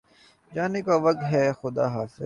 جانے 0.51 0.81
کا 0.81 0.95
وقت 0.95 1.21
ہےخدا 1.31 1.85
حافظ 1.87 2.19